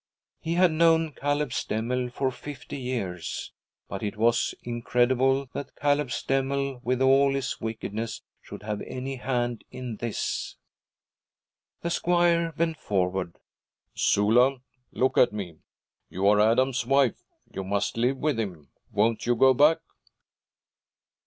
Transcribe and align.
He 0.39 0.55
had 0.55 0.71
known 0.71 1.11
Caleb 1.13 1.49
Stemmel 1.53 2.09
for 2.11 2.31
fifty 2.31 2.75
years. 2.79 3.51
But 3.87 4.01
it 4.01 4.17
was 4.17 4.55
incredible 4.63 5.45
that 5.53 5.75
Caleb 5.75 6.07
Stemmel 6.09 6.79
with 6.83 7.03
all 7.03 7.35
his 7.35 7.61
wickedness 7.61 8.23
should 8.41 8.63
have 8.63 8.81
any 8.87 9.17
hand 9.17 9.63
in 9.69 9.97
this. 9.97 10.55
The 11.81 11.91
squire 11.91 12.51
bent 12.53 12.77
forward. 12.77 13.35
'Sula, 13.93 14.61
look 14.91 15.19
at 15.19 15.33
me. 15.33 15.59
You 16.09 16.25
are 16.29 16.39
Adam's 16.41 16.83
wife. 16.83 17.21
You 17.53 17.63
must 17.63 17.95
live 17.95 18.17
with 18.17 18.39
him. 18.39 18.69
Won't 18.91 19.27
you 19.27 19.35
go 19.35 19.53
back?' 19.53 19.81